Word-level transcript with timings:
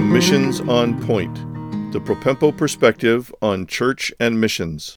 Missions 0.00 0.60
on 0.60 1.00
Point, 1.06 1.34
the 1.92 2.00
Propempo 2.00 2.56
perspective 2.56 3.32
on 3.42 3.66
church 3.66 4.12
and 4.18 4.40
missions. 4.40 4.96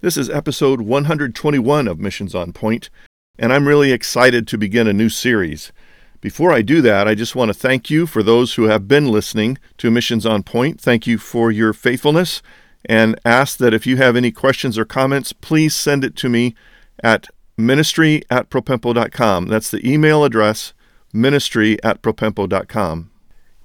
This 0.00 0.16
is 0.16 0.28
episode 0.28 0.80
121 0.80 1.88
of 1.88 1.98
Missions 1.98 2.34
on 2.34 2.52
Point, 2.52 2.90
and 3.38 3.52
I'm 3.52 3.68
really 3.68 3.92
excited 3.92 4.46
to 4.48 4.58
begin 4.58 4.86
a 4.86 4.92
new 4.92 5.08
series. 5.08 5.72
Before 6.20 6.52
I 6.52 6.62
do 6.62 6.80
that, 6.82 7.08
I 7.08 7.14
just 7.14 7.34
want 7.34 7.48
to 7.50 7.54
thank 7.54 7.88
you 7.88 8.06
for 8.06 8.22
those 8.22 8.54
who 8.54 8.64
have 8.64 8.88
been 8.88 9.08
listening 9.08 9.58
to 9.78 9.90
Missions 9.90 10.26
on 10.26 10.42
Point. 10.42 10.80
Thank 10.80 11.06
you 11.06 11.18
for 11.18 11.50
your 11.50 11.72
faithfulness, 11.72 12.42
and 12.84 13.18
ask 13.24 13.58
that 13.58 13.74
if 13.74 13.86
you 13.86 13.96
have 13.96 14.16
any 14.16 14.32
questions 14.32 14.76
or 14.76 14.84
comments, 14.84 15.32
please 15.32 15.74
send 15.74 16.04
it 16.04 16.16
to 16.16 16.28
me 16.28 16.54
at 17.02 17.28
ministry 17.56 18.22
at 18.28 18.50
propempo.com. 18.50 19.46
That's 19.46 19.70
the 19.70 19.88
email 19.88 20.24
address, 20.24 20.74
ministry 21.12 21.82
at 21.82 22.02
propempo.com. 22.02 23.10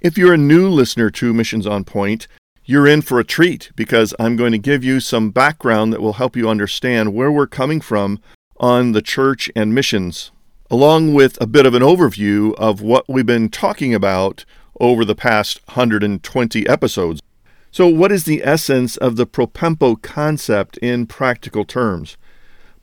If 0.01 0.17
you're 0.17 0.33
a 0.33 0.37
new 0.37 0.69
listener 0.69 1.09
to 1.09 1.33
Missions 1.33 1.67
on 1.67 1.83
Point, 1.83 2.29
you're 2.63 2.87
in 2.87 3.01
for 3.01 3.19
a 3.19 3.25
treat 3.25 3.69
because 3.75 4.13
I'm 4.17 4.37
going 4.37 4.53
to 4.53 4.57
give 4.57 4.81
you 4.81 5.01
some 5.01 5.29
background 5.29 5.91
that 5.91 6.01
will 6.01 6.13
help 6.13 6.37
you 6.37 6.47
understand 6.47 7.13
where 7.13 7.29
we're 7.29 7.47
coming 7.47 7.81
from 7.81 8.21
on 8.55 8.93
the 8.93 9.01
church 9.01 9.51
and 9.57 9.75
missions, 9.75 10.31
along 10.71 11.15
with 11.15 11.37
a 11.41 11.47
bit 11.47 11.65
of 11.65 11.73
an 11.73 11.81
overview 11.81 12.55
of 12.55 12.81
what 12.81 13.09
we've 13.09 13.25
been 13.25 13.49
talking 13.49 13.93
about 13.93 14.45
over 14.79 15.03
the 15.03 15.15
past 15.15 15.59
120 15.67 16.65
episodes. 16.65 17.21
So, 17.69 17.85
what 17.85 18.13
is 18.13 18.23
the 18.23 18.41
essence 18.45 18.95
of 18.95 19.17
the 19.17 19.27
propempo 19.27 20.01
concept 20.01 20.77
in 20.77 21.07
practical 21.07 21.65
terms? 21.65 22.15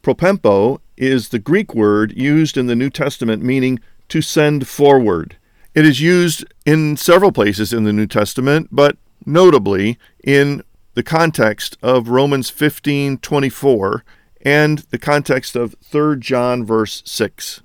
Propempo 0.02 0.80
is 0.98 1.30
the 1.30 1.38
Greek 1.38 1.74
word 1.74 2.12
used 2.14 2.58
in 2.58 2.66
the 2.66 2.76
New 2.76 2.90
Testament 2.90 3.42
meaning 3.42 3.78
to 4.10 4.20
send 4.20 4.68
forward. 4.68 5.38
It 5.76 5.84
is 5.84 6.00
used 6.00 6.42
in 6.64 6.96
several 6.96 7.32
places 7.32 7.74
in 7.74 7.84
the 7.84 7.92
New 7.92 8.06
Testament, 8.06 8.68
but 8.73 8.96
notably 9.26 9.98
in 10.24 10.62
the 10.95 11.02
context 11.02 11.76
of 11.82 12.09
Romans 12.09 12.51
15:24 12.51 14.02
and 14.40 14.78
the 14.88 14.96
context 14.96 15.54
of 15.54 15.76
3 15.82 16.18
John 16.18 16.64
verse 16.64 17.02
6. 17.04 17.60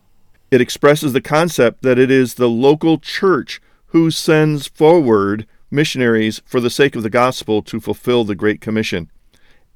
It 0.51 0.59
expresses 0.59 1.13
the 1.13 1.21
concept 1.21 1.83
that 1.83 1.97
it 1.97 2.11
is 2.11 2.33
the 2.33 2.49
local 2.49 2.97
church 2.97 3.61
who 3.87 4.11
sends 4.11 4.67
forward 4.67 5.47
missionaries 5.71 6.41
for 6.45 6.59
the 6.59 6.69
sake 6.69 6.97
of 6.97 7.03
the 7.03 7.09
gospel 7.09 7.61
to 7.61 7.79
fulfill 7.79 8.25
the 8.25 8.35
great 8.35 8.59
commission. 8.59 9.09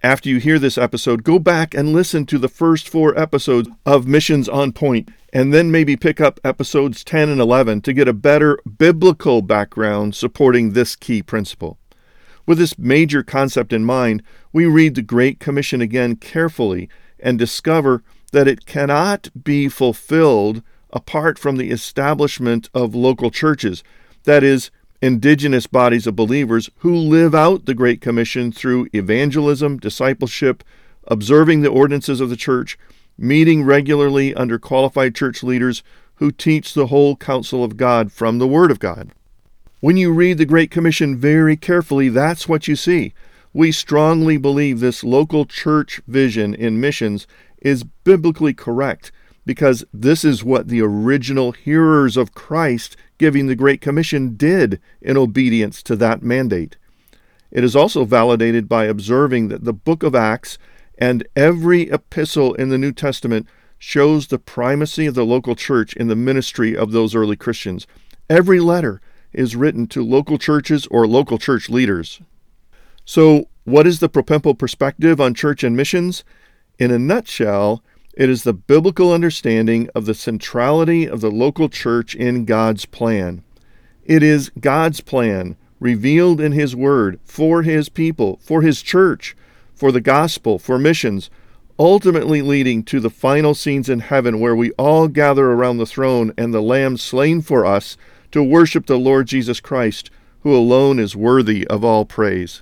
After 0.03 0.29
you 0.29 0.37
hear 0.37 0.59
this 0.59 0.77
episode, 0.77 1.23
go 1.23 1.39
back 1.39 1.73
and 1.73 1.91
listen 1.91 2.25
to 2.27 2.37
the 2.37 2.47
first 2.47 2.87
4 2.87 3.17
episodes 3.17 3.69
of 3.85 4.05
Missions 4.05 4.47
on 4.47 4.71
Point 4.71 5.09
and 5.33 5.53
then 5.53 5.71
maybe 5.71 5.95
pick 5.95 6.21
up 6.21 6.39
episodes 6.43 7.03
10 7.03 7.29
and 7.29 7.41
11 7.41 7.81
to 7.81 7.93
get 7.93 8.07
a 8.07 8.13
better 8.13 8.59
biblical 8.77 9.41
background 9.41 10.13
supporting 10.13 10.71
this 10.73 10.95
key 10.95 11.23
principle. 11.23 11.79
With 12.45 12.59
this 12.59 12.77
major 12.77 13.23
concept 13.23 13.73
in 13.73 13.83
mind, 13.83 14.21
we 14.53 14.65
read 14.65 14.93
the 14.93 15.01
Great 15.01 15.39
Commission 15.39 15.81
again 15.81 16.17
carefully 16.17 16.87
and 17.19 17.39
discover 17.39 18.03
that 18.31 18.47
it 18.47 18.67
cannot 18.67 19.29
be 19.43 19.67
fulfilled 19.67 20.61
apart 20.91 21.39
from 21.39 21.57
the 21.57 21.71
establishment 21.71 22.69
of 22.73 22.93
local 22.93 23.31
churches, 23.31 23.83
that 24.25 24.43
is, 24.43 24.69
indigenous 25.01 25.67
bodies 25.67 26.07
of 26.07 26.15
believers 26.15 26.69
who 26.77 26.95
live 26.95 27.35
out 27.35 27.65
the 27.65 27.73
Great 27.73 28.01
Commission 28.01 28.51
through 28.51 28.87
evangelism, 28.93 29.77
discipleship, 29.77 30.63
observing 31.07 31.61
the 31.61 31.69
ordinances 31.69 32.21
of 32.21 32.29
the 32.29 32.35
church, 32.35 32.77
meeting 33.17 33.63
regularly 33.63 34.33
under 34.33 34.57
qualified 34.57 35.15
church 35.15 35.43
leaders 35.43 35.83
who 36.15 36.31
teach 36.31 36.73
the 36.73 36.87
whole 36.87 37.15
counsel 37.15 37.63
of 37.63 37.77
God 37.77 38.11
from 38.11 38.39
the 38.39 38.47
Word 38.47 38.71
of 38.71 38.79
God. 38.79 39.11
When 39.81 39.97
you 39.97 40.11
read 40.13 40.37
the 40.37 40.45
Great 40.45 40.71
Commission 40.71 41.17
very 41.17 41.55
carefully, 41.57 42.09
that's 42.09 42.47
what 42.47 42.67
you 42.67 42.75
see. 42.75 43.13
We 43.53 43.71
strongly 43.71 44.37
believe 44.37 44.79
this 44.79 45.03
local 45.03 45.45
church 45.45 46.01
vision 46.07 46.53
in 46.53 46.79
missions 46.79 47.27
is 47.61 47.83
biblically 47.83 48.53
correct 48.53 49.11
because 49.45 49.85
this 49.93 50.25
is 50.25 50.43
what 50.43 50.67
the 50.67 50.81
original 50.81 51.51
hearers 51.51 52.17
of 52.17 52.33
Christ 52.33 52.97
giving 53.17 53.47
the 53.47 53.55
Great 53.55 53.81
Commission 53.81 54.35
did 54.35 54.79
in 55.01 55.17
obedience 55.17 55.83
to 55.83 55.95
that 55.97 56.23
mandate. 56.23 56.77
It 57.51 57.63
is 57.63 57.75
also 57.75 58.05
validated 58.05 58.67
by 58.67 58.85
observing 58.85 59.47
that 59.49 59.63
the 59.63 59.73
book 59.73 60.03
of 60.03 60.15
Acts 60.15 60.57
and 60.97 61.25
every 61.35 61.83
epistle 61.83 62.53
in 62.55 62.69
the 62.69 62.77
New 62.77 62.91
Testament 62.91 63.47
shows 63.77 64.27
the 64.27 64.39
primacy 64.39 65.05
of 65.05 65.15
the 65.15 65.25
local 65.25 65.55
church 65.55 65.95
in 65.95 66.07
the 66.07 66.15
ministry 66.15 66.75
of 66.75 66.91
those 66.91 67.13
early 67.13 67.35
Christians. 67.35 67.85
Every 68.29 68.59
letter 68.59 69.01
is 69.31 69.55
written 69.55 69.85
to 69.87 70.03
local 70.03 70.37
churches 70.37 70.87
or 70.87 71.07
local 71.07 71.37
church 71.37 71.69
leaders. 71.69 72.19
So, 73.03 73.49
what 73.65 73.85
is 73.85 73.99
the 73.99 74.09
Propempo 74.09 74.57
perspective 74.57 75.19
on 75.19 75.33
church 75.33 75.63
and 75.63 75.75
missions? 75.75 76.23
In 76.79 76.91
a 76.91 76.99
nutshell, 76.99 77.83
it 78.15 78.29
is 78.29 78.43
the 78.43 78.53
biblical 78.53 79.11
understanding 79.11 79.89
of 79.93 80.05
the 80.05 80.13
centrality 80.13 81.07
of 81.07 81.21
the 81.21 81.31
local 81.31 81.67
church 81.67 82.15
in 82.15 82.45
God's 82.45 82.85
plan. 82.85 83.43
It 84.05 84.23
is 84.23 84.51
God's 84.59 85.01
plan 85.01 85.57
revealed 85.79 86.39
in 86.39 86.53
His 86.53 86.75
Word 86.75 87.19
for 87.25 87.63
His 87.63 87.89
people, 87.89 88.39
for 88.41 88.61
His 88.61 88.81
church, 88.81 89.35
for 89.73 89.91
the 89.91 90.01
gospel, 90.01 90.57
for 90.57 90.79
missions, 90.79 91.29
ultimately 91.77 92.41
leading 92.41 92.83
to 92.83 93.01
the 93.01 93.09
final 93.09 93.53
scenes 93.53 93.89
in 93.89 93.99
heaven 93.99 94.39
where 94.39 94.55
we 94.55 94.71
all 94.71 95.09
gather 95.09 95.51
around 95.51 95.77
the 95.77 95.85
throne 95.85 96.33
and 96.37 96.53
the 96.53 96.61
Lamb 96.61 96.95
slain 96.97 97.41
for 97.41 97.65
us 97.65 97.97
to 98.31 98.41
worship 98.41 98.85
the 98.85 98.97
Lord 98.97 99.27
Jesus 99.27 99.59
Christ, 99.59 100.09
who 100.41 100.55
alone 100.55 100.99
is 100.99 101.15
worthy 101.15 101.67
of 101.67 101.83
all 101.83 102.05
praise. 102.05 102.61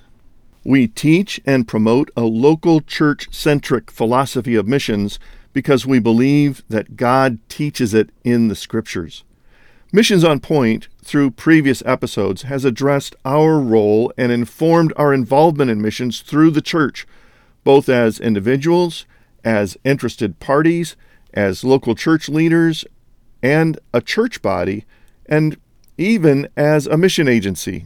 We 0.64 0.86
teach 0.86 1.40
and 1.44 1.68
promote 1.68 2.10
a 2.16 2.22
local 2.22 2.80
church 2.80 3.28
centric 3.30 3.90
philosophy 3.90 4.54
of 4.54 4.66
missions 4.66 5.18
because 5.52 5.86
we 5.86 5.98
believe 5.98 6.64
that 6.70 6.96
God 6.96 7.38
teaches 7.50 7.92
it 7.92 8.10
in 8.24 8.48
the 8.48 8.56
Scriptures. 8.56 9.24
Missions 9.92 10.24
on 10.24 10.40
Point, 10.40 10.88
through 11.04 11.32
previous 11.32 11.82
episodes, 11.86 12.42
has 12.42 12.64
addressed 12.64 13.14
our 13.24 13.60
role 13.60 14.12
and 14.16 14.32
informed 14.32 14.92
our 14.96 15.14
involvement 15.14 15.70
in 15.70 15.82
missions 15.82 16.20
through 16.20 16.50
the 16.50 16.62
church, 16.62 17.06
both 17.62 17.88
as 17.88 18.18
individuals, 18.18 19.06
as 19.44 19.76
interested 19.84 20.40
parties, 20.40 20.96
as 21.34 21.62
local 21.62 21.94
church 21.94 22.28
leaders, 22.28 22.84
and 23.42 23.78
a 23.92 24.00
church 24.00 24.40
body, 24.40 24.84
and 25.26 25.58
even 25.98 26.48
as 26.56 26.86
a 26.86 26.96
mission 26.96 27.28
agency. 27.28 27.84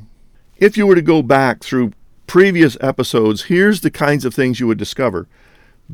If 0.56 0.76
you 0.76 0.86
were 0.86 0.94
to 0.94 1.02
go 1.02 1.20
back 1.22 1.62
through 1.62 1.92
previous 2.28 2.76
episodes, 2.82 3.44
here's 3.44 3.80
the 3.80 3.90
kinds 3.90 4.24
of 4.24 4.34
things 4.34 4.60
you 4.60 4.66
would 4.68 4.78
discover. 4.78 5.26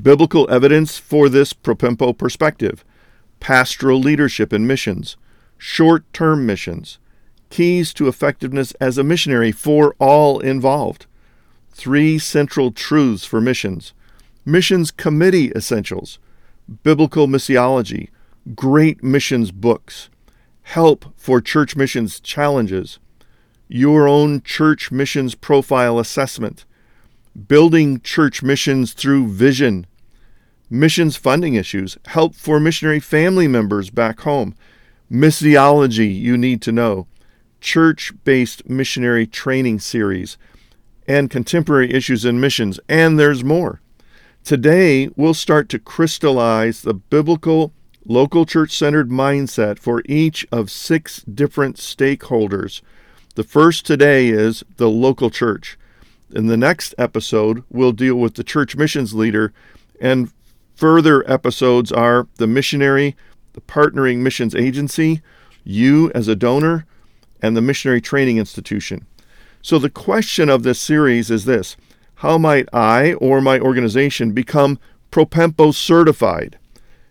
Biblical 0.00 0.50
evidence 0.50 0.98
for 0.98 1.28
this 1.28 1.52
propempo 1.54 2.16
perspective, 2.18 2.84
pastoral 3.38 4.00
leadership 4.00 4.52
in 4.52 4.66
missions. 4.66 5.16
Short 5.56 6.12
term 6.12 6.44
missions, 6.44 6.98
keys 7.48 7.94
to 7.94 8.08
effectiveness 8.08 8.72
as 8.80 8.98
a 8.98 9.04
missionary 9.04 9.52
for 9.52 9.94
all 10.00 10.40
involved, 10.40 11.06
three 11.70 12.18
central 12.18 12.72
truths 12.72 13.24
for 13.24 13.40
missions, 13.40 13.94
missions 14.44 14.90
committee 14.90 15.52
essentials, 15.52 16.18
biblical 16.82 17.28
missiology, 17.28 18.08
great 18.56 19.04
missions 19.04 19.52
books, 19.52 20.10
help 20.62 21.06
for 21.16 21.40
church 21.40 21.76
missions 21.76 22.18
challenges, 22.18 22.98
your 23.68 24.06
own 24.08 24.42
church 24.42 24.90
missions 24.90 25.34
profile 25.34 25.98
assessment, 25.98 26.64
building 27.48 28.00
church 28.00 28.42
missions 28.42 28.92
through 28.92 29.28
vision, 29.28 29.86
missions 30.70 31.16
funding 31.16 31.54
issues, 31.54 31.96
help 32.06 32.34
for 32.34 32.60
missionary 32.60 33.00
family 33.00 33.48
members 33.48 33.90
back 33.90 34.20
home, 34.20 34.54
missiology 35.10 36.14
you 36.14 36.36
need 36.36 36.60
to 36.62 36.72
know, 36.72 37.06
church 37.60 38.12
based 38.24 38.68
missionary 38.68 39.26
training 39.26 39.78
series, 39.78 40.36
and 41.06 41.30
contemporary 41.30 41.92
issues 41.92 42.24
in 42.24 42.40
missions, 42.40 42.80
and 42.88 43.18
there's 43.18 43.44
more. 43.44 43.80
Today, 44.44 45.08
we'll 45.16 45.34
start 45.34 45.68
to 45.70 45.78
crystallize 45.78 46.82
the 46.82 46.94
biblical, 46.94 47.72
local 48.04 48.44
church 48.44 48.76
centered 48.76 49.08
mindset 49.08 49.78
for 49.78 50.02
each 50.04 50.46
of 50.52 50.70
six 50.70 51.22
different 51.22 51.76
stakeholders. 51.76 52.82
The 53.34 53.42
first 53.42 53.84
today 53.84 54.28
is 54.28 54.62
the 54.76 54.88
local 54.88 55.28
church. 55.28 55.76
In 56.32 56.46
the 56.46 56.56
next 56.56 56.94
episode, 56.98 57.64
we'll 57.68 57.90
deal 57.90 58.14
with 58.14 58.34
the 58.34 58.44
church 58.44 58.76
missions 58.76 59.12
leader, 59.12 59.52
and 60.00 60.30
further 60.76 61.28
episodes 61.28 61.90
are 61.90 62.28
the 62.36 62.46
missionary, 62.46 63.16
the 63.54 63.60
partnering 63.60 64.18
missions 64.18 64.54
agency, 64.54 65.20
you 65.64 66.12
as 66.14 66.28
a 66.28 66.36
donor, 66.36 66.86
and 67.42 67.56
the 67.56 67.60
missionary 67.60 68.00
training 68.00 68.38
institution. 68.38 69.04
So, 69.62 69.80
the 69.80 69.90
question 69.90 70.48
of 70.48 70.62
this 70.62 70.78
series 70.78 71.28
is 71.28 71.44
this 71.44 71.76
How 72.16 72.38
might 72.38 72.68
I 72.72 73.14
or 73.14 73.40
my 73.40 73.58
organization 73.58 74.30
become 74.30 74.78
Propempo 75.10 75.74
certified? 75.74 76.56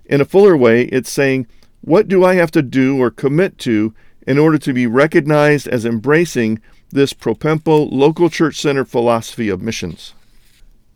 In 0.06 0.22
a 0.22 0.26
fuller 0.26 0.56
way, 0.56 0.84
it's 0.84 1.12
saying, 1.12 1.48
What 1.82 2.08
do 2.08 2.24
I 2.24 2.36
have 2.36 2.52
to 2.52 2.62
do 2.62 2.98
or 2.98 3.12
commit 3.12 3.58
to 3.60 3.94
in 4.26 4.38
order 4.38 4.58
to 4.58 4.74
be 4.74 4.88
recognized 4.88 5.68
as 5.68 5.86
embracing 5.86 6.62
this 6.92 7.14
Propempo 7.14 7.90
local 7.92 8.30
church 8.30 8.60
centered 8.60 8.88
philosophy 8.88 9.50
of 9.50 9.62
missions. 9.62 10.14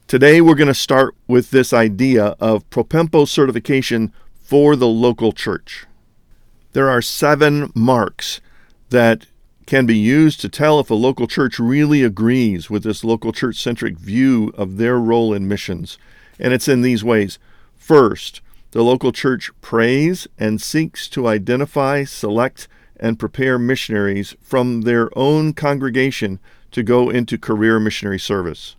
Today, 0.07 0.39
we're 0.39 0.55
going 0.55 0.67
to 0.67 0.73
start 0.73 1.15
with 1.27 1.51
this 1.51 1.73
idea 1.73 2.35
of 2.39 2.69
Propempo 2.69 3.27
certification 3.27 4.13
for 4.41 4.75
the 4.75 4.87
local 4.87 5.33
church. 5.33 5.85
There 6.71 6.89
are 6.89 7.01
seven 7.01 7.71
marks 7.75 8.39
that 8.89 9.25
can 9.65 9.85
be 9.85 9.97
used 9.97 10.39
to 10.39 10.49
tell 10.49 10.79
if 10.79 10.89
a 10.89 10.95
local 10.95 11.27
church 11.27 11.59
really 11.59 12.03
agrees 12.03 12.69
with 12.69 12.83
this 12.83 13.03
local 13.03 13.33
church 13.33 13.57
centric 13.57 13.97
view 13.97 14.53
of 14.55 14.77
their 14.77 14.97
role 14.97 15.33
in 15.33 15.47
missions. 15.47 15.97
And 16.39 16.53
it's 16.53 16.69
in 16.69 16.81
these 16.81 17.03
ways. 17.03 17.37
First, 17.75 18.39
the 18.71 18.83
local 18.83 19.11
church 19.11 19.51
prays 19.59 20.27
and 20.37 20.61
seeks 20.61 21.09
to 21.09 21.27
identify, 21.27 22.05
select, 22.05 22.69
and 22.99 23.19
prepare 23.19 23.59
missionaries 23.59 24.35
from 24.41 24.81
their 24.81 25.09
own 25.17 25.53
congregation 25.53 26.39
to 26.71 26.83
go 26.83 27.09
into 27.09 27.37
career 27.37 27.79
missionary 27.79 28.19
service. 28.19 28.75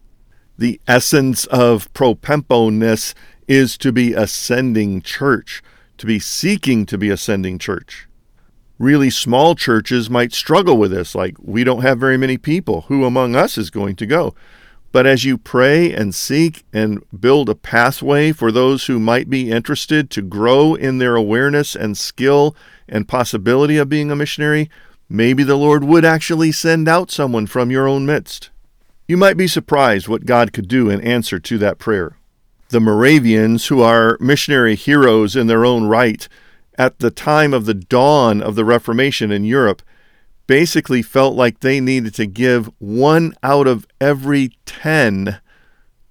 The 0.56 0.81
essence 0.87 1.47
of 1.47 1.93
propempo-ness 1.94 3.15
is 3.47 3.79
to 3.79 3.93
be 3.93 4.12
ascending 4.12 5.03
church, 5.03 5.62
to 5.97 6.06
be 6.06 6.19
seeking 6.19 6.85
to 6.87 6.99
be 6.99 7.11
ascending 7.11 7.59
church. 7.59 8.09
Really 8.79 9.11
small 9.11 9.55
churches 9.55 10.11
might 10.11 10.32
struggle 10.32 10.76
with 10.76 10.91
this, 10.91 11.15
like, 11.15 11.37
we 11.41 11.65
don't 11.65 11.82
have 11.82 11.99
very 11.99 12.17
many 12.17 12.38
people. 12.38 12.82
Who 12.82 13.05
among 13.05 13.35
us 13.35 13.59
is 13.59 13.70
going 13.70 13.97
to 13.97 14.06
go? 14.06 14.35
But 14.90 15.06
as 15.06 15.25
you 15.25 15.37
pray 15.37 15.93
and 15.93 16.14
seek 16.14 16.64
and 16.73 17.02
build 17.19 17.49
a 17.49 17.55
pathway 17.55 18.32
for 18.32 18.50
those 18.50 18.87
who 18.87 18.99
might 18.99 19.29
be 19.29 19.50
interested 19.50 20.11
to 20.11 20.23
grow 20.23 20.75
in 20.75 20.99
their 20.99 21.14
awareness 21.14 21.76
and 21.76 21.96
skill 21.96 22.56
and 22.88 23.06
possibility 23.06 23.76
of 23.76 23.90
being 23.90 24.11
a 24.11 24.17
missionary, 24.17 24.70
maybe 25.08 25.43
the 25.43 25.56
Lord 25.56 25.85
would 25.85 26.05
actually 26.05 26.52
send 26.52 26.88
out 26.88 27.11
someone 27.11 27.46
from 27.46 27.70
your 27.70 27.87
own 27.87 28.06
midst. 28.06 28.50
You 29.06 29.17
might 29.17 29.37
be 29.37 29.46
surprised 29.46 30.08
what 30.08 30.26
God 30.26 30.52
could 30.52 30.69
do 30.69 30.88
in 30.88 31.00
answer 31.02 31.38
to 31.38 31.58
that 31.58 31.79
prayer. 31.79 32.17
The 32.70 32.81
Moravians, 32.81 33.67
who 33.67 33.81
are 33.81 34.19
missionary 34.20 34.75
heroes 34.75 35.37
in 35.37 35.46
their 35.46 35.64
own 35.64 35.87
right, 35.87 36.29
at 36.76 36.99
the 36.99 37.11
time 37.11 37.52
of 37.52 37.67
the 37.67 37.75
dawn 37.75 38.43
of 38.43 38.55
the 38.55 38.64
Reformation 38.64 39.32
in 39.32 39.44
Europe, 39.44 39.82
basically 40.49 41.03
felt 41.03 41.37
like 41.37 41.61
they 41.61 41.79
needed 41.79 42.15
to 42.17 42.27
give 42.27 42.69
one 42.79 43.33
out 43.45 43.69
of 43.69 43.87
every 44.00 44.50
10 44.67 45.41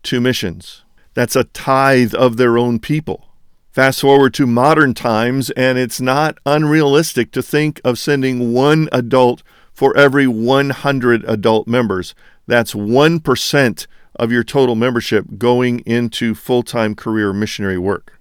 to 0.03 0.21
missions. 0.21 0.85
That's 1.13 1.35
a 1.35 1.43
tithe 1.43 2.13
of 2.13 2.37
their 2.37 2.57
own 2.57 2.79
people. 2.79 3.27
Fast 3.71 4.01
forward 4.01 4.33
to 4.35 4.47
modern 4.47 4.93
times, 4.93 5.49
and 5.51 5.77
it's 5.77 5.99
not 5.99 6.37
unrealistic 6.45 7.31
to 7.31 7.43
think 7.43 7.81
of 7.83 7.99
sending 7.99 8.53
one 8.53 8.87
adult 8.91 9.43
for 9.73 9.95
every 9.97 10.27
100 10.27 11.25
adult 11.25 11.67
members. 11.67 12.15
That's 12.47 12.73
1% 12.73 13.87
of 14.15 14.31
your 14.31 14.43
total 14.43 14.75
membership 14.75 15.25
going 15.37 15.79
into 15.79 16.33
full 16.33 16.63
time 16.63 16.95
career 16.95 17.33
missionary 17.33 17.77
work. 17.77 18.19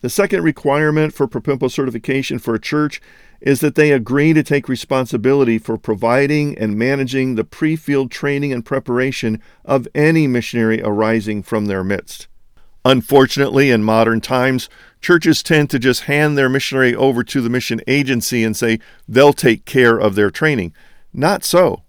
The 0.00 0.08
second 0.08 0.42
requirement 0.42 1.12
for 1.12 1.28
Propempo 1.28 1.70
certification 1.70 2.38
for 2.38 2.54
a 2.54 2.60
church 2.60 3.02
is 3.40 3.60
that 3.60 3.74
they 3.74 3.92
agree 3.92 4.32
to 4.32 4.42
take 4.42 4.68
responsibility 4.68 5.58
for 5.58 5.78
providing 5.78 6.56
and 6.58 6.76
managing 6.76 7.34
the 7.34 7.44
pre 7.44 7.76
field 7.76 8.10
training 8.10 8.52
and 8.52 8.64
preparation 8.64 9.40
of 9.64 9.88
any 9.94 10.26
missionary 10.26 10.82
arising 10.82 11.42
from 11.42 11.66
their 11.66 11.82
midst. 11.82 12.28
Unfortunately, 12.84 13.70
in 13.70 13.82
modern 13.82 14.20
times, 14.20 14.68
churches 15.00 15.42
tend 15.42 15.68
to 15.70 15.78
just 15.78 16.02
hand 16.02 16.36
their 16.36 16.48
missionary 16.48 16.94
over 16.94 17.22
to 17.22 17.40
the 17.40 17.50
mission 17.50 17.80
agency 17.86 18.42
and 18.42 18.56
say 18.56 18.78
they'll 19.06 19.32
take 19.32 19.64
care 19.64 19.98
of 19.98 20.14
their 20.14 20.30
training. 20.30 20.72
Not 21.12 21.44
so. 21.44 21.82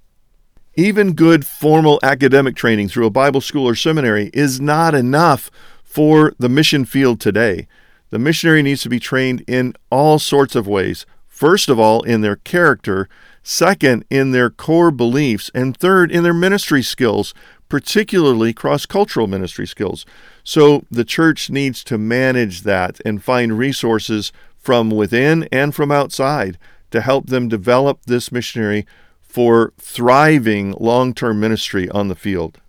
Even 0.76 1.14
good 1.14 1.46
formal 1.46 2.00
academic 2.02 2.56
training 2.56 2.90
through 2.90 3.06
a 3.06 3.12
Bible 3.12 3.42
school 3.42 3.68
or 3.68 3.76
seminary 3.76 4.32
is 4.34 4.60
not 4.60 4.96
enough 4.96 5.52
for 5.84 6.34
the 6.40 6.50
mission 6.50 6.86
field 6.86 7.20
today. 7.20 7.68
The 8.10 8.20
missionary 8.20 8.62
needs 8.62 8.82
to 8.84 8.90
be 8.90 9.00
trained 9.00 9.44
in 9.48 9.74
all 9.90 10.20
sorts 10.20 10.56
of 10.56 10.68
ways 10.68 11.06
First 11.42 11.70
of 11.70 11.80
all, 11.80 12.04
in 12.04 12.22
their 12.22 12.36
character, 12.36 13.10
second, 13.42 14.06
in 14.12 14.30
their 14.30 14.52
core 14.52 14.92
beliefs, 14.92 15.50
and 15.56 15.76
third, 15.76 16.12
in 16.12 16.22
their 16.22 16.36
ministry 16.36 16.84
skills, 16.84 17.34
particularly 17.68 18.54
cross 18.54 18.86
cultural 18.86 19.26
ministry 19.26 19.66
skills. 19.66 20.06
So 20.44 20.86
the 20.92 21.04
church 21.04 21.50
needs 21.50 21.84
to 21.86 21.98
manage 21.98 22.62
that 22.62 23.02
and 23.04 23.24
find 23.24 23.58
resources 23.58 24.32
from 24.60 24.92
within 24.92 25.50
and 25.52 25.74
from 25.74 25.92
outside 25.92 26.60
to 26.92 27.02
help 27.02 27.26
them 27.26 27.48
develop 27.48 28.06
this 28.06 28.32
missionary 28.32 28.86
for 29.20 29.74
thriving 29.80 30.74
long 30.74 31.12
term 31.12 31.40
ministry 31.40 31.90
on 31.90 32.08
the 32.08 32.14
field. 32.14 32.60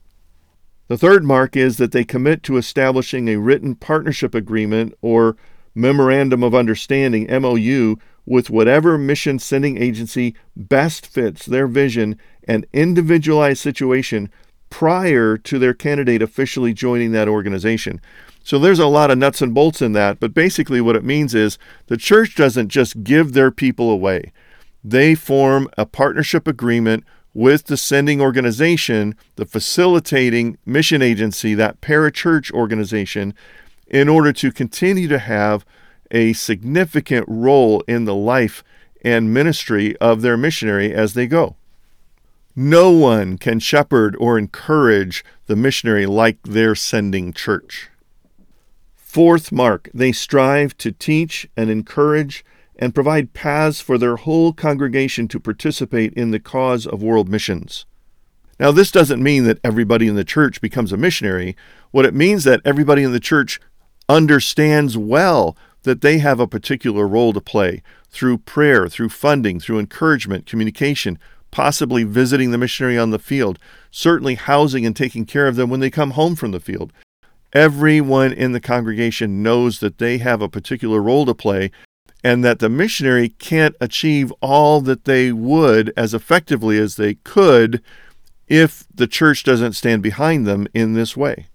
The 0.89 0.97
third 0.97 1.25
mark 1.25 1.57
is 1.59 1.77
that 1.77 1.93
they 1.93 2.05
commit 2.05 2.43
to 2.45 2.57
establishing 2.57 3.29
a 3.29 3.37
written 3.37 3.75
partnership 3.75 4.35
agreement 4.35 4.95
or 5.03 5.37
Memorandum 5.75 6.43
of 6.43 6.55
Understanding, 6.55 7.27
MOU, 7.31 7.97
with 8.25 8.51
whatever 8.51 8.97
mission 8.97 9.39
sending 9.39 9.77
agency 9.77 10.35
best 10.57 11.07
fits 11.07 11.47
their 11.47 11.67
vision 11.67 12.19
and 12.47 12.67
individualized 12.73 13.61
situation 13.61 14.31
prior 14.71 15.37
to 15.37 15.59
their 15.59 15.75
candidate 15.75 16.23
officially 16.23 16.73
joining 16.73 17.13
that 17.13 17.29
organization. 17.29 18.01
So 18.45 18.59
there's 18.59 18.79
a 18.79 18.87
lot 18.87 19.11
of 19.11 19.19
nuts 19.19 19.43
and 19.43 19.55
bolts 19.55 19.83
in 19.83 19.93
that, 19.93 20.19
but 20.19 20.35
basically 20.35 20.81
what 20.81 20.97
it 20.97 21.05
means 21.05 21.35
is 21.35 21.59
the 21.87 21.97
church 21.97 22.35
doesn't 22.35 22.69
just 22.69 23.05
give 23.05 23.33
their 23.33 23.51
people 23.51 23.91
away. 23.91 24.33
They 24.83 25.15
form 25.15 25.69
a 25.77 25.87
partnership 25.87 26.49
agreement 26.49 27.05
with 27.35 27.67
the 27.67 27.77
sending 27.77 28.21
organization, 28.21 29.15
the 29.37 29.47
facilitating 29.47 30.59
mission 30.67 31.03
agency, 31.03 31.55
that 31.55 31.81
parachurch 31.81 32.51
organization, 32.51 33.35
in 33.87 34.09
order 34.09 34.33
to 34.33 34.51
continue 34.51 35.09
to 35.09 35.19
have 35.19 35.65
a 36.13 36.33
significant 36.35 37.25
role 37.27 37.83
in 37.89 38.05
the 38.05 38.15
life 38.15 38.63
and 39.05 39.35
ministry 39.35 39.97
of 39.97 40.23
their 40.23 40.37
missionary 40.37 40.95
as 40.95 41.15
they 41.15 41.27
go. 41.27 41.57
No 42.55 42.91
one 42.91 43.39
can 43.39 43.59
shepherd 43.59 44.15
or 44.21 44.39
encourage 44.39 45.25
the 45.47 45.57
missionary 45.57 46.07
like 46.07 46.43
their 46.43 46.75
sending 46.75 47.33
church. 47.33 47.89
Fourth 48.95 49.51
mark, 49.51 49.89
they 49.93 50.13
strive 50.13 50.77
to 50.79 50.93
teach 50.93 51.49
and 51.57 51.71
encourage 51.71 52.45
and 52.77 52.95
provide 52.95 53.33
paths 53.33 53.81
for 53.81 53.97
their 53.97 54.17
whole 54.17 54.53
congregation 54.53 55.29
to 55.29 55.41
participate 55.41 56.13
in 56.15 56.31
the 56.31 56.41
cause 56.41 56.87
of 56.87 57.03
world 57.03 57.29
missions. 57.29 57.87
Now, 58.61 58.71
this 58.71 58.91
doesn't 58.91 59.23
mean 59.23 59.45
that 59.45 59.59
everybody 59.65 60.07
in 60.07 60.15
the 60.15 60.25
church 60.25 60.61
becomes 60.61 60.93
a 60.93 60.97
missionary. 60.97 61.57
What 61.91 62.07
it 62.07 62.15
means 62.15 62.45
that 62.45 62.61
everybody 62.65 63.03
in 63.03 63.13
the 63.13 63.21
church 63.21 63.61
understands 64.09 64.97
well 64.97 65.57
that 65.83 66.01
they 66.01 66.19
have 66.19 66.41
a 66.41 66.47
particular 66.47 67.07
role 67.07 67.33
to 67.33 67.41
play 67.41 67.83
through 68.11 68.39
prayer, 68.39 68.89
through 68.89 69.09
funding, 69.09 69.59
through 69.59 69.79
encouragement, 69.79 70.47
communication, 70.47 71.19
possibly 71.51 72.05
visiting 72.05 72.51
the 72.51 72.59
missionary 72.59 72.99
on 72.99 73.11
the 73.11 73.19
field, 73.19 73.59
certainly 73.91 74.35
housing 74.35 74.87
and 74.87 74.97
taking 74.97 75.25
care 75.25 75.49
of 75.49 75.57
them 75.57 75.71
when 75.71 75.81
they 75.81 75.91
come 75.91 76.13
home 76.13 76.35
from 76.37 76.51
the 76.51 76.61
field. 76.61 76.93
Everyone 77.53 78.33
in 78.33 78.53
the 78.53 78.61
congregation 78.61 79.43
knows 79.43 79.81
that 79.81 79.99
they 79.99 80.19
have 80.19 80.41
a 80.41 80.49
particular 80.49 81.03
role 81.03 81.27
to 81.27 81.35
play 81.35 81.71
and 82.25 82.45
that 82.45 82.61
the 82.61 82.69
missionary 82.69 83.29
can't 83.29 83.75
achieve 83.81 84.33
all 84.41 84.81
that 84.81 85.05
they 85.05 85.33
would 85.33 85.93
as 85.97 86.15
effectively 86.15 86.79
as 86.79 86.97
they 86.97 87.15
could 87.15 87.83
if 88.49 88.85
the 88.95 89.07
church 89.07 89.45
doesn't 89.45 89.73
stand 89.73 90.03
behind 90.03 90.47
them 90.47 90.67
in 90.73 90.95
this 90.95 91.17
way. 91.17 91.47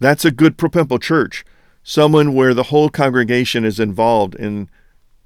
That's 0.00 0.24
a 0.24 0.30
good 0.30 0.58
Propempo 0.58 1.00
church 1.00 1.44
someone 1.82 2.34
where 2.34 2.54
the 2.54 2.64
whole 2.64 2.88
congregation 2.88 3.64
is 3.64 3.80
involved 3.80 4.34
in 4.34 4.68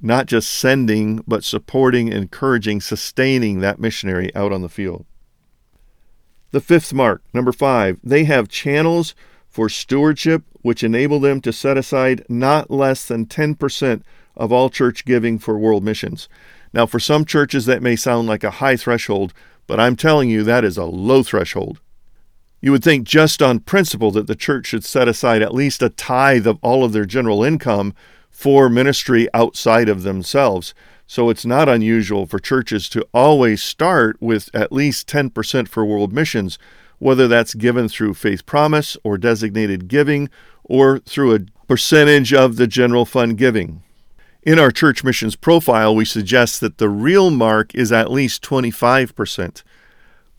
not 0.00 0.26
just 0.26 0.50
sending, 0.50 1.22
but 1.26 1.44
supporting, 1.44 2.08
encouraging, 2.08 2.80
sustaining 2.80 3.60
that 3.60 3.80
missionary 3.80 4.34
out 4.34 4.52
on 4.52 4.62
the 4.62 4.68
field. 4.68 5.06
The 6.50 6.60
fifth 6.60 6.92
mark, 6.92 7.22
number 7.32 7.52
five, 7.52 7.98
they 8.02 8.24
have 8.24 8.48
channels 8.48 9.14
for 9.48 9.68
stewardship 9.68 10.42
which 10.66 10.82
enable 10.82 11.20
them 11.20 11.40
to 11.40 11.52
set 11.52 11.78
aside 11.78 12.24
not 12.28 12.70
less 12.70 13.06
than 13.06 13.24
10% 13.24 14.02
of 14.36 14.52
all 14.52 14.68
church 14.68 15.04
giving 15.04 15.38
for 15.38 15.56
world 15.56 15.84
missions. 15.84 16.28
Now, 16.72 16.86
for 16.86 16.98
some 16.98 17.24
churches, 17.24 17.66
that 17.66 17.82
may 17.82 17.94
sound 17.94 18.26
like 18.26 18.42
a 18.42 18.50
high 18.50 18.76
threshold, 18.76 19.32
but 19.68 19.78
I'm 19.78 19.94
telling 19.94 20.28
you 20.28 20.42
that 20.42 20.64
is 20.64 20.76
a 20.76 20.84
low 20.84 21.22
threshold. 21.22 21.80
You 22.60 22.72
would 22.72 22.82
think, 22.82 23.06
just 23.06 23.42
on 23.42 23.60
principle, 23.60 24.10
that 24.12 24.26
the 24.26 24.34
church 24.34 24.66
should 24.66 24.84
set 24.84 25.08
aside 25.08 25.42
at 25.42 25.54
least 25.54 25.82
a 25.82 25.90
tithe 25.90 26.46
of 26.46 26.58
all 26.62 26.84
of 26.84 26.92
their 26.92 27.04
general 27.04 27.44
income 27.44 27.94
for 28.30 28.68
ministry 28.68 29.28
outside 29.34 29.88
of 29.88 30.02
themselves. 30.02 30.74
So 31.06 31.30
it's 31.30 31.46
not 31.46 31.68
unusual 31.68 32.26
for 32.26 32.38
churches 32.38 32.88
to 32.90 33.06
always 33.14 33.62
start 33.62 34.16
with 34.20 34.50
at 34.54 34.72
least 34.72 35.08
10% 35.08 35.68
for 35.68 35.84
world 35.84 36.12
missions, 36.12 36.58
whether 36.98 37.28
that's 37.28 37.54
given 37.54 37.88
through 37.88 38.14
faith 38.14 38.44
promise 38.46 38.96
or 39.04 39.16
designated 39.16 39.86
giving 39.86 40.28
or 40.64 40.98
through 41.00 41.34
a 41.34 41.40
percentage 41.68 42.34
of 42.34 42.56
the 42.56 42.66
general 42.66 43.04
fund 43.04 43.38
giving. 43.38 43.82
In 44.42 44.58
our 44.58 44.70
church 44.70 45.04
missions 45.04 45.36
profile, 45.36 45.94
we 45.94 46.04
suggest 46.04 46.60
that 46.60 46.78
the 46.78 46.88
real 46.88 47.30
mark 47.30 47.74
is 47.74 47.92
at 47.92 48.10
least 48.10 48.42
25%. 48.42 49.62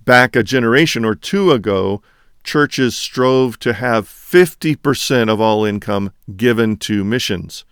Back 0.07 0.37
a 0.37 0.41
generation 0.43 1.03
or 1.03 1.15
two 1.15 1.51
ago, 1.51 2.01
churches 2.41 2.95
strove 2.95 3.59
to 3.59 3.73
have 3.73 4.07
50% 4.07 5.29
of 5.29 5.41
all 5.41 5.65
income 5.65 6.13
given 6.33 6.77
to 6.77 7.03
missions. 7.03 7.65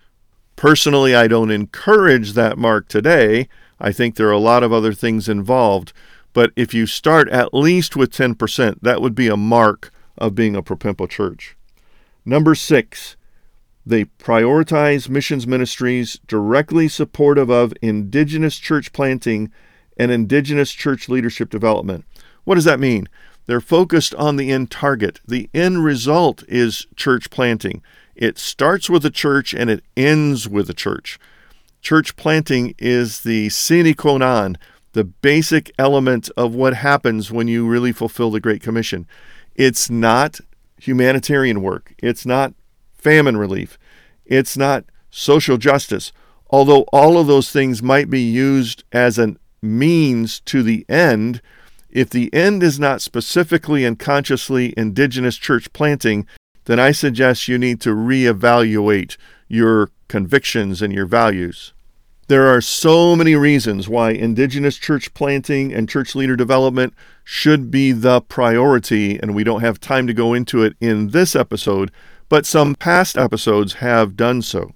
Personally, 0.54 1.14
I 1.14 1.28
don't 1.28 1.50
encourage 1.50 2.34
that 2.34 2.58
mark 2.58 2.88
today. 2.88 3.48
I 3.80 3.90
think 3.90 4.16
there 4.16 4.28
are 4.28 4.32
a 4.32 4.38
lot 4.38 4.62
of 4.62 4.70
other 4.70 4.92
things 4.92 5.30
involved. 5.30 5.94
But 6.34 6.52
if 6.56 6.74
you 6.74 6.84
start 6.84 7.30
at 7.30 7.54
least 7.54 7.96
with 7.96 8.12
10%, 8.12 8.80
that 8.82 9.00
would 9.00 9.14
be 9.14 9.28
a 9.28 9.36
mark 9.38 9.90
of 10.18 10.34
being 10.34 10.54
a 10.54 10.62
Propempo 10.62 11.08
church. 11.08 11.56
Number 12.26 12.54
six, 12.54 13.16
they 13.86 14.04
prioritize 14.04 15.08
missions 15.08 15.46
ministries 15.46 16.20
directly 16.26 16.86
supportive 16.86 17.48
of 17.48 17.72
indigenous 17.80 18.58
church 18.58 18.92
planting 18.92 19.50
and 19.96 20.10
indigenous 20.10 20.72
church 20.72 21.08
leadership 21.08 21.48
development. 21.48 22.04
What 22.46 22.54
does 22.54 22.64
that 22.64 22.80
mean? 22.80 23.08
They're 23.46 23.60
focused 23.60 24.14
on 24.14 24.36
the 24.36 24.52
end 24.52 24.70
target. 24.70 25.20
The 25.26 25.50
end 25.52 25.84
result 25.84 26.44
is 26.46 26.86
church 26.94 27.28
planting. 27.28 27.82
It 28.14 28.38
starts 28.38 28.88
with 28.88 29.04
a 29.04 29.10
church 29.10 29.52
and 29.52 29.68
it 29.68 29.82
ends 29.96 30.48
with 30.48 30.70
a 30.70 30.74
church. 30.74 31.18
Church 31.82 32.14
planting 32.14 32.74
is 32.78 33.22
the 33.22 33.48
sine 33.48 33.94
qua 33.94 34.18
non, 34.18 34.56
the 34.92 35.02
basic 35.02 35.72
element 35.76 36.30
of 36.36 36.54
what 36.54 36.74
happens 36.74 37.32
when 37.32 37.48
you 37.48 37.66
really 37.66 37.92
fulfill 37.92 38.30
the 38.30 38.40
Great 38.40 38.62
Commission. 38.62 39.08
It's 39.56 39.90
not 39.90 40.38
humanitarian 40.78 41.62
work, 41.62 41.94
it's 41.98 42.24
not 42.24 42.54
famine 42.94 43.36
relief, 43.36 43.76
it's 44.24 44.56
not 44.56 44.84
social 45.10 45.56
justice. 45.56 46.12
Although 46.48 46.82
all 46.92 47.18
of 47.18 47.26
those 47.26 47.50
things 47.50 47.82
might 47.82 48.08
be 48.08 48.22
used 48.22 48.84
as 48.92 49.18
a 49.18 49.34
means 49.60 50.38
to 50.40 50.62
the 50.62 50.86
end, 50.88 51.42
if 51.96 52.10
the 52.10 52.32
end 52.34 52.62
is 52.62 52.78
not 52.78 53.00
specifically 53.00 53.82
and 53.82 53.98
consciously 53.98 54.74
indigenous 54.76 55.38
church 55.38 55.72
planting, 55.72 56.26
then 56.66 56.78
I 56.78 56.92
suggest 56.92 57.48
you 57.48 57.56
need 57.56 57.80
to 57.80 57.94
reevaluate 57.94 59.16
your 59.48 59.88
convictions 60.06 60.82
and 60.82 60.92
your 60.92 61.06
values. 61.06 61.72
There 62.28 62.48
are 62.48 62.60
so 62.60 63.16
many 63.16 63.34
reasons 63.34 63.88
why 63.88 64.10
indigenous 64.10 64.76
church 64.76 65.14
planting 65.14 65.72
and 65.72 65.88
church 65.88 66.14
leader 66.14 66.36
development 66.36 66.92
should 67.24 67.70
be 67.70 67.92
the 67.92 68.20
priority, 68.20 69.18
and 69.18 69.34
we 69.34 69.42
don't 69.42 69.62
have 69.62 69.80
time 69.80 70.06
to 70.06 70.12
go 70.12 70.34
into 70.34 70.62
it 70.62 70.76
in 70.82 71.08
this 71.08 71.34
episode, 71.34 71.90
but 72.28 72.44
some 72.44 72.74
past 72.74 73.16
episodes 73.16 73.74
have 73.74 74.16
done 74.16 74.42
so. 74.42 74.72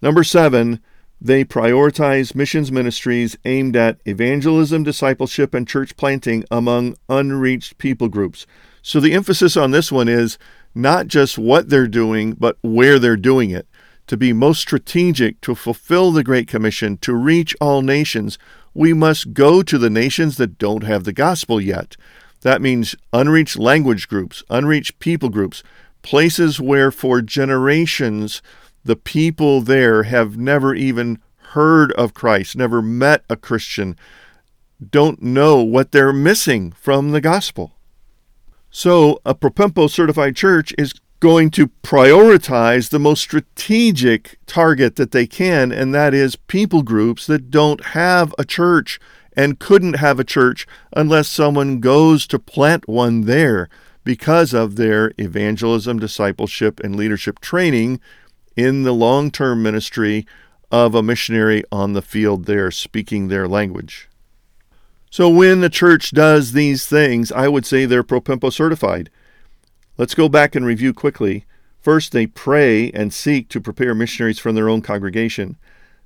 Number 0.00 0.22
seven, 0.22 0.80
they 1.20 1.44
prioritize 1.44 2.34
missions 2.34 2.70
ministries 2.70 3.36
aimed 3.44 3.76
at 3.76 3.98
evangelism, 4.04 4.82
discipleship, 4.82 5.54
and 5.54 5.66
church 5.66 5.96
planting 5.96 6.44
among 6.50 6.96
unreached 7.08 7.78
people 7.78 8.08
groups. 8.08 8.46
So 8.82 9.00
the 9.00 9.14
emphasis 9.14 9.56
on 9.56 9.70
this 9.70 9.90
one 9.90 10.08
is 10.08 10.38
not 10.74 11.06
just 11.06 11.38
what 11.38 11.70
they're 11.70 11.88
doing, 11.88 12.32
but 12.32 12.58
where 12.62 12.98
they're 12.98 13.16
doing 13.16 13.50
it. 13.50 13.66
To 14.08 14.16
be 14.18 14.34
most 14.34 14.60
strategic 14.60 15.40
to 15.40 15.54
fulfill 15.54 16.12
the 16.12 16.24
Great 16.24 16.46
Commission 16.46 16.98
to 16.98 17.14
reach 17.14 17.56
all 17.60 17.80
nations, 17.80 18.38
we 18.74 18.92
must 18.92 19.32
go 19.32 19.62
to 19.62 19.78
the 19.78 19.88
nations 19.88 20.36
that 20.36 20.58
don't 20.58 20.82
have 20.82 21.04
the 21.04 21.12
gospel 21.12 21.60
yet. 21.60 21.96
That 22.42 22.60
means 22.60 22.94
unreached 23.14 23.58
language 23.58 24.08
groups, 24.08 24.42
unreached 24.50 24.98
people 24.98 25.30
groups, 25.30 25.62
places 26.02 26.60
where 26.60 26.90
for 26.90 27.22
generations 27.22 28.42
the 28.84 28.96
people 28.96 29.60
there 29.60 30.04
have 30.04 30.36
never 30.36 30.74
even 30.74 31.18
heard 31.52 31.92
of 31.92 32.14
Christ, 32.14 32.56
never 32.56 32.82
met 32.82 33.24
a 33.28 33.36
Christian, 33.36 33.96
don't 34.90 35.22
know 35.22 35.62
what 35.62 35.92
they're 35.92 36.12
missing 36.12 36.72
from 36.72 37.12
the 37.12 37.20
gospel. 37.20 37.72
So, 38.70 39.20
a 39.24 39.34
Propempo 39.34 39.88
certified 39.88 40.36
church 40.36 40.74
is 40.76 40.94
going 41.20 41.50
to 41.50 41.68
prioritize 41.82 42.90
the 42.90 42.98
most 42.98 43.20
strategic 43.20 44.38
target 44.46 44.96
that 44.96 45.12
they 45.12 45.26
can, 45.26 45.72
and 45.72 45.94
that 45.94 46.12
is 46.12 46.36
people 46.36 46.82
groups 46.82 47.26
that 47.26 47.50
don't 47.50 47.82
have 47.86 48.34
a 48.36 48.44
church 48.44 48.98
and 49.36 49.58
couldn't 49.58 49.94
have 49.94 50.20
a 50.20 50.24
church 50.24 50.66
unless 50.94 51.28
someone 51.28 51.80
goes 51.80 52.26
to 52.26 52.38
plant 52.38 52.88
one 52.88 53.22
there 53.22 53.68
because 54.04 54.52
of 54.52 54.76
their 54.76 55.12
evangelism, 55.18 55.98
discipleship, 55.98 56.78
and 56.80 56.94
leadership 56.94 57.40
training 57.40 58.00
in 58.56 58.82
the 58.82 58.92
long 58.92 59.30
term 59.30 59.62
ministry 59.62 60.26
of 60.70 60.94
a 60.94 61.02
missionary 61.02 61.62
on 61.70 61.92
the 61.92 62.02
field 62.02 62.46
there 62.46 62.70
speaking 62.70 63.28
their 63.28 63.46
language. 63.46 64.08
So 65.10 65.28
when 65.28 65.60
the 65.60 65.70
church 65.70 66.10
does 66.10 66.52
these 66.52 66.86
things, 66.86 67.30
I 67.30 67.46
would 67.46 67.64
say 67.64 67.86
they're 67.86 68.02
Propempo 68.02 68.52
certified. 68.52 69.10
Let's 69.96 70.14
go 70.14 70.28
back 70.28 70.56
and 70.56 70.66
review 70.66 70.92
quickly. 70.92 71.44
First, 71.80 72.10
they 72.10 72.26
pray 72.26 72.90
and 72.90 73.12
seek 73.12 73.48
to 73.50 73.60
prepare 73.60 73.94
missionaries 73.94 74.40
from 74.40 74.56
their 74.56 74.68
own 74.68 74.82
congregation. 74.82 75.56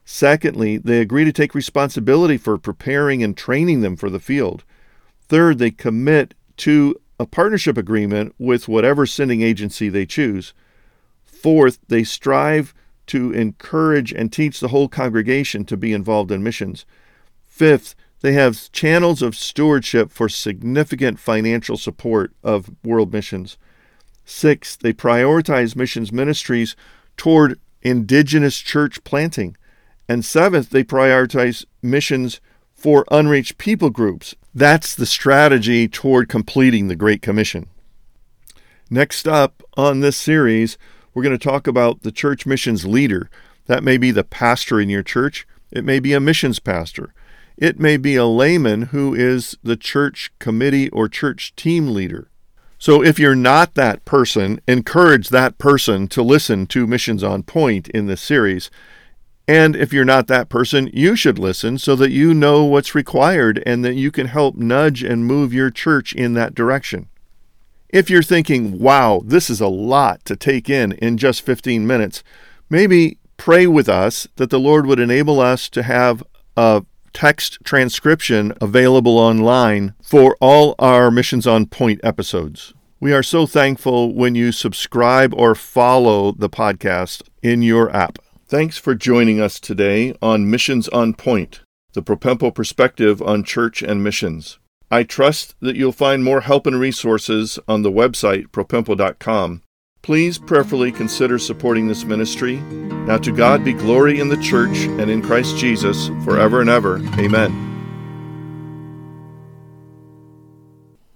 Secondly, 0.05 0.77
they 0.77 1.01
agree 1.01 1.25
to 1.25 1.33
take 1.33 1.55
responsibility 1.55 2.37
for 2.37 2.59
preparing 2.59 3.23
and 3.23 3.37
training 3.37 3.81
them 3.81 3.97
for 3.97 4.11
the 4.11 4.21
field. 4.21 4.65
Third, 5.29 5.59
they 5.59 5.71
commit 5.71 6.35
to 6.59 6.97
a 7.21 7.27
partnership 7.27 7.77
agreement 7.79 8.35
with 8.39 8.69
whatever 8.69 9.07
sending 9.07 9.41
agency 9.41 9.89
they 9.89 10.05
choose. 10.05 10.53
Fourth, 11.43 11.79
they 11.89 12.05
strive 12.05 12.75
to 13.07 13.33
encourage 13.33 14.13
and 14.13 14.33
teach 14.33 14.61
the 14.61 14.69
whole 14.69 14.89
congregation 14.89 15.65
to 15.67 15.77
be 15.77 15.93
involved 15.93 16.31
in 16.31 16.43
missions. 16.43 16.85
Fifth, 17.47 17.95
they 18.21 18.33
have 18.33 18.71
channels 18.73 19.23
of 19.23 19.37
stewardship 19.37 20.11
for 20.11 20.29
significant 20.29 21.19
financial 21.19 21.77
support 21.77 22.33
of 22.43 22.71
world 22.85 23.13
missions. 23.13 23.57
Sixth, 24.25 24.81
they 24.81 24.93
prioritize 24.93 25.77
missions 25.77 26.13
ministries 26.13 26.77
toward 27.17 27.59
indigenous 27.83 28.59
church 28.59 29.03
planting. 29.05 29.57
And 30.09 30.25
seventh, 30.25 30.71
they 30.71 30.85
prioritize 30.85 31.65
missions 31.83 32.41
for 32.75 33.05
unreached 33.11 33.59
people 33.59 33.91
groups. 33.91 34.35
That's 34.55 34.95
the 34.95 35.07
strategy 35.07 35.89
toward 35.89 36.29
completing 36.29 36.89
the 36.89 36.97
Great 36.97 37.23
Commission. 37.23 37.69
Next 38.91 39.29
up 39.29 39.63
on 39.77 40.01
this 40.01 40.17
series, 40.17 40.79
we're 41.15 41.23
going 41.23 41.39
to 41.39 41.43
talk 41.43 41.67
about 41.67 42.03
the 42.03 42.13
church 42.13 42.47
missions 42.47 42.87
leader. 42.87 43.31
That 43.67 43.85
may 43.85 43.99
be 43.99 44.11
the 44.11 44.25
pastor 44.25 44.81
in 44.81 44.89
your 44.89 45.03
church, 45.03 45.47
it 45.71 45.85
may 45.85 46.01
be 46.01 46.13
a 46.13 46.21
missions 46.21 46.59
pastor, 46.59 47.13
it 47.57 47.79
may 47.79 47.97
be 47.97 48.17
a 48.17 48.25
layman 48.25 48.83
who 48.83 49.15
is 49.15 49.57
the 49.63 49.77
church 49.77 50.33
committee 50.39 50.89
or 50.91 51.09
church 51.09 51.55
team 51.57 51.89
leader. 51.89 52.29
So 52.79 53.03
if 53.03 53.19
you're 53.19 53.35
not 53.35 53.75
that 53.75 54.05
person, 54.05 54.61
encourage 54.69 55.31
that 55.31 55.59
person 55.59 56.07
to 56.09 56.23
listen 56.23 56.69
to 56.69 56.87
Missions 56.87 57.25
on 57.25 57.43
Point 57.43 57.89
in 57.89 58.07
this 58.07 58.21
series. 58.21 58.71
And 59.49 59.75
if 59.75 59.93
you're 59.93 60.05
not 60.05 60.29
that 60.29 60.49
person, 60.49 60.89
you 60.93 61.17
should 61.17 61.39
listen 61.39 61.79
so 61.79 61.97
that 61.97 62.13
you 62.13 62.35
know 62.35 62.65
what's 62.65 62.95
required 62.95 63.63
and 63.67 63.85
that 63.85 63.95
you 63.95 64.13
can 64.13 64.29
help 64.29 64.55
nudge 64.57 65.03
and 65.03 65.27
move 65.27 65.53
your 65.53 65.71
church 65.71 66.13
in 66.13 66.35
that 66.35 66.55
direction. 66.55 67.09
If 67.91 68.11
you're 68.11 68.23
thinking, 68.23 68.79
wow, 68.79 69.23
this 69.25 69.49
is 69.49 69.63
a 69.63 69.69
lot 69.69 70.23
to 70.27 70.37
take 70.37 70.69
in 70.69 70.93
in 70.93 71.17
just 71.17 71.41
15 71.41 71.87
minutes, 71.87 72.23
maybe 72.69 73.17
pray 73.39 73.67
with 73.67 73.89
us 73.89 74.29
that 74.37 74.51
the 74.51 74.61
Lord 74.61 74.85
would 74.85 75.01
enable 75.01 75.41
us 75.41 75.71
to 75.71 75.83
have 75.83 76.23
a 76.55 76.85
text 77.15 77.59
transcription 77.65 78.53
available 78.61 79.17
online 79.17 79.95
for 80.03 80.37
all 80.39 80.75
our 80.79 81.11
Missions 81.11 81.47
on 81.47 81.65
Point 81.65 82.01
episodes. 82.05 82.75
We 83.01 83.15
are 83.15 83.23
so 83.23 83.47
thankful 83.47 84.13
when 84.13 84.35
you 84.35 84.53
subscribe 84.53 85.33
or 85.33 85.55
follow 85.55 86.33
the 86.33 86.51
podcast 86.51 87.23
in 87.43 87.63
your 87.63 87.95
app. 87.97 88.19
Thanks 88.47 88.77
for 88.77 88.95
joining 88.95 89.41
us 89.41 89.59
today 89.59 90.15
on 90.21 90.51
Missions 90.51 90.89
on 90.89 91.15
Point, 91.15 91.63
the 91.95 92.03
Propempo 92.03 92.55
perspective 92.55 93.23
on 93.23 93.45
church 93.45 93.83
and 93.83 94.05
missions. 94.05 94.59
I 94.91 95.03
trust 95.03 95.55
that 95.61 95.77
you'll 95.77 95.93
find 95.93 96.25
more 96.25 96.41
help 96.41 96.67
and 96.67 96.81
resources 96.81 97.59
on 97.69 97.83
the 97.83 97.93
website 97.93 98.49
propempo.com. 98.49 99.63
Please 100.03 100.39
prayerfully 100.39 100.93
consider 100.93 101.39
supporting 101.39 101.89
this 101.89 102.05
ministry. 102.05 102.57
Now 102.57 103.19
to 103.19 103.33
God 103.33 103.65
be 103.65 103.73
glory 103.73 104.21
in 104.21 104.29
the 104.29 104.39
church 104.39 104.79
and 104.79 105.11
in 105.11 105.23
Christ 105.23 105.57
Jesus 105.59 106.09
forever 106.25 106.61
and 106.61 106.71
ever. 106.71 106.97
Amen. 107.19 107.68